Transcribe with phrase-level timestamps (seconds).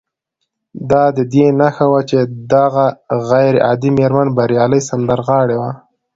[0.89, 2.19] دا د دې نښه وه چې
[2.53, 2.85] دغه
[3.29, 5.71] غير عادي مېرمن بريالۍ سندرغاړې وه